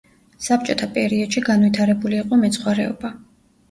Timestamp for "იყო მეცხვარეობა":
2.25-3.19